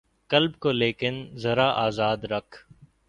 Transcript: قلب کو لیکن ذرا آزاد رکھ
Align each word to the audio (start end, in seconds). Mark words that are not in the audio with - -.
قلب 0.29 0.51
کو 0.59 0.71
لیکن 0.71 1.23
ذرا 1.35 1.67
آزاد 1.85 2.23
رکھ 2.25 2.57